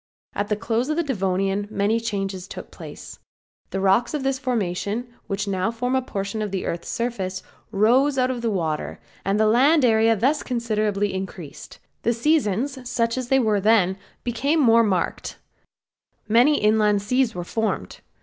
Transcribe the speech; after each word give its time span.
At 0.33 0.47
the 0.47 0.55
close 0.55 0.89
of 0.89 0.97
the 0.97 1.03
Devonian 1.03 1.67
many 1.69 1.99
changes 1.99 2.47
took 2.47 2.71
place. 2.71 3.19
The 3.69 3.79
rocks 3.79 4.15
of 4.15 4.23
this 4.23 4.39
formation, 4.39 5.05
which 5.27 5.47
now 5.47 5.69
form 5.69 5.93
a 5.93 6.01
portion 6.01 6.41
of 6.41 6.49
the 6.49 6.65
earth's 6.65 6.89
surface, 6.89 7.43
rose 7.71 8.17
out 8.17 8.31
of 8.31 8.41
the 8.41 8.49
water, 8.49 8.99
the 9.23 9.45
land 9.45 9.85
area 9.85 10.15
thus 10.15 10.41
considerably 10.41 11.13
increased, 11.13 11.77
the 12.01 12.13
seasons, 12.13 12.89
such 12.89 13.15
as 13.15 13.27
they 13.29 13.37
were 13.37 13.61
then, 13.61 13.95
became 14.23 14.59
more 14.59 14.81
marked; 14.81 15.37
many 16.27 16.57
inland 16.59 17.03
seas 17.03 17.35
were 17.35 17.43
formed. 17.43 17.99